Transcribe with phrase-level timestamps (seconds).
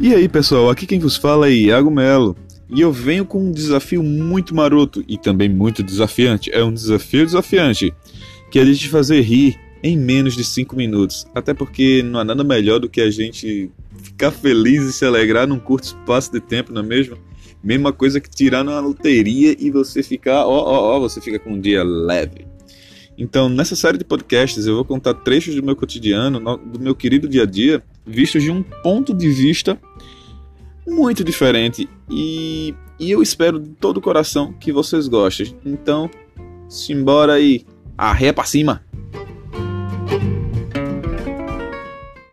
[0.00, 2.36] E aí pessoal, aqui quem vos fala é Iago Melo.
[2.70, 6.52] E eu venho com um desafio muito maroto e também muito desafiante.
[6.52, 7.92] É um desafio desafiante,
[8.48, 11.26] que é de te fazer rir em menos de 5 minutos.
[11.34, 15.48] Até porque não há nada melhor do que a gente ficar feliz e se alegrar
[15.48, 17.16] num curto espaço de tempo, não é mesmo?
[17.60, 21.54] Mesma coisa que tirar numa loteria e você ficar, ó, ó, ó, você fica com
[21.54, 22.46] um dia leve.
[23.18, 27.28] Então, nessa série de podcasts, eu vou contar trechos do meu cotidiano, do meu querido
[27.28, 29.78] dia a dia, vistos de um ponto de vista
[30.86, 31.88] muito diferente.
[32.10, 35.54] E, e eu espero de todo o coração que vocês gostem.
[35.64, 36.10] Então,
[36.68, 37.64] simbora aí.
[37.96, 38.82] Arreia pra cima!